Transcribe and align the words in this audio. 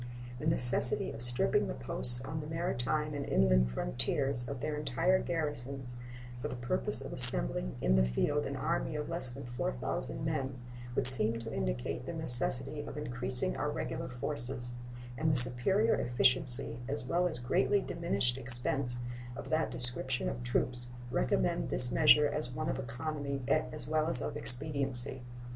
The 0.39 0.47
necessity 0.47 1.11
of 1.11 1.21
stripping 1.21 1.67
the 1.67 1.75
posts 1.75 2.21
on 2.21 2.39
the 2.39 2.47
maritime 2.47 3.13
and 3.13 3.23
inland 3.23 3.69
frontiers 3.69 4.49
of 4.49 4.59
their 4.59 4.75
entire 4.75 5.19
garrisons 5.19 5.93
for 6.41 6.47
the 6.47 6.55
purpose 6.55 7.01
of 7.01 7.13
assembling 7.13 7.75
in 7.81 7.95
the 7.97 8.03
field 8.03 8.47
an 8.47 8.55
army 8.55 8.95
of 8.95 9.09
less 9.09 9.29
than 9.29 9.43
4,000 9.45 10.25
men 10.25 10.57
would 10.95 11.05
seem 11.05 11.37
to 11.37 11.53
indicate 11.53 12.07
the 12.07 12.13
necessity 12.13 12.81
of 12.81 12.97
increasing 12.97 13.55
our 13.55 13.69
regular 13.69 14.07
forces; 14.09 14.73
and 15.19 15.31
the 15.31 15.35
superior 15.35 15.93
efficiency, 15.93 16.79
as 16.87 17.05
well 17.05 17.27
as 17.27 17.37
greatly 17.37 17.79
diminished 17.79 18.39
expense 18.39 19.01
of 19.35 19.51
that 19.51 19.69
description 19.69 20.27
of 20.29 20.41
troops, 20.41 20.87
recommend 21.11 21.69
this 21.69 21.91
measure 21.91 22.27
as 22.27 22.49
one 22.49 22.69
of 22.69 22.79
economy 22.79 23.43
as 23.47 23.87
well 23.87 24.07
as 24.07 24.19
of 24.19 24.35
expediency. 24.35 25.21